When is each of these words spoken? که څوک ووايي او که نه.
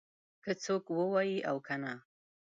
که 0.43 0.51
څوک 0.63 0.83
ووايي 0.97 1.37
او 1.49 1.57
که 1.65 1.75
نه. 1.83 1.93